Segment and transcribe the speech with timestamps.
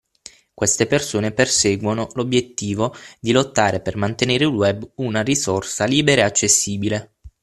[0.51, 7.13] Queste persone perseguono l’obbiettivo di lottare per mantere il Web una risorsa libera e accessibile